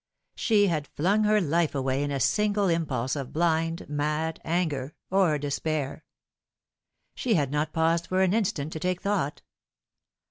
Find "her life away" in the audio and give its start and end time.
1.25-2.01